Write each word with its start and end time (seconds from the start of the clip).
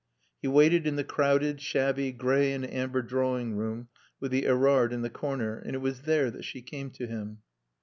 He 0.41 0.47
waited 0.47 0.87
in 0.87 0.95
the 0.95 1.03
crowded 1.03 1.61
shabby 1.61 2.11
gray 2.11 2.53
and 2.53 2.65
amber 2.73 3.03
drawing 3.03 3.55
room 3.55 3.89
with 4.19 4.31
the 4.31 4.45
Erard 4.47 4.93
in 4.93 5.03
the 5.03 5.11
corner, 5.11 5.59
and 5.59 5.75
it 5.75 5.79
was 5.79 6.01
there 6.01 6.31
that 6.31 6.43
she 6.43 6.63
came 6.63 6.89
to 6.93 7.05
him. 7.05 7.43